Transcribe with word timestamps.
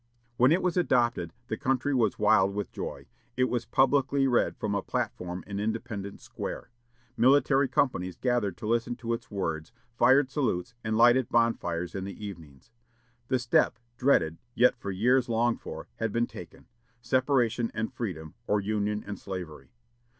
When 0.35 0.51
it 0.51 0.63
was 0.63 0.77
adopted, 0.77 1.31
the 1.47 1.57
country 1.57 1.93
was 1.93 2.17
wild 2.17 2.55
with 2.55 2.71
joy. 2.71 3.05
It 3.37 3.43
was 3.43 3.67
publicly 3.67 4.27
read 4.27 4.57
from 4.57 4.73
a 4.73 4.81
platform 4.81 5.43
in 5.45 5.59
Independence 5.59 6.23
Square. 6.23 6.71
Military 7.15 7.67
companies 7.67 8.15
gathered 8.17 8.57
to 8.57 8.65
listen 8.67 8.95
to 8.95 9.13
its 9.13 9.29
words, 9.29 9.71
fired 9.95 10.31
salutes, 10.31 10.73
and 10.83 10.97
lighted 10.97 11.29
bonfires 11.29 11.93
in 11.93 12.03
the 12.03 12.25
evenings. 12.25 12.71
The 13.27 13.37
step, 13.37 13.77
dreaded, 13.95 14.39
yet 14.55 14.75
for 14.75 14.89
years 14.89 15.29
longed 15.29 15.61
for, 15.61 15.87
had 15.97 16.11
been 16.11 16.25
taken 16.25 16.65
separation 17.03 17.69
and 17.75 17.93
freedom, 17.93 18.33
or 18.47 18.59
union 18.59 19.03
and 19.05 19.19
slavery. 19.19 19.71